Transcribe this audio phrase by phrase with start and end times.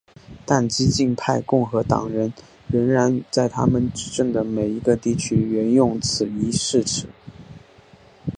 [0.47, 2.33] 但激进派共和党人
[2.67, 7.05] 仍然在他们执政的每一个地区援用此一誓词。